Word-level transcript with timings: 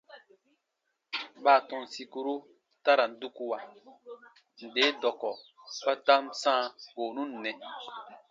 Baatɔn 1.43 1.83
sìkuru 1.93 2.35
ta 2.83 2.91
ra 2.97 3.05
n 3.09 3.13
dukuwa 3.21 3.57
nde 4.65 4.83
dɔkɔ 5.01 5.31
kpa 5.79 5.93
ta 6.05 6.15
n 6.23 6.25
sãa 6.41 6.61
goonu 6.95 7.23
nɛ. 7.43 7.51